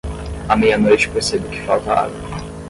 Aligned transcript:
À 0.49 0.55
meia-noite 0.55 1.07
percebo 1.09 1.47
que 1.47 1.61
falta 1.61 1.93
água. 1.93 2.19